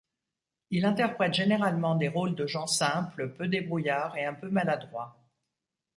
[0.71, 5.15] Il interprète généralement des rôles de gens simples, peu débrouillards et un peu maladroits.